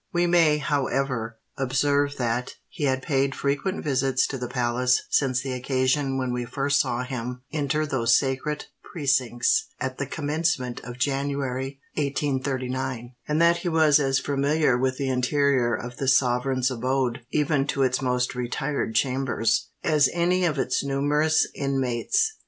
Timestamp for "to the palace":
4.29-5.03